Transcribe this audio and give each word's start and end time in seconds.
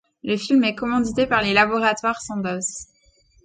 Le 0.23 0.35
film 0.35 0.63
est 0.63 0.73
commandité 0.73 1.27
par 1.27 1.43
les 1.43 1.53
Laboratoires 1.53 2.23
Sandoz. 2.23 2.87